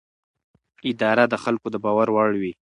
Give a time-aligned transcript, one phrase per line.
[0.89, 2.53] اداره د خلکو د باور وړ وي.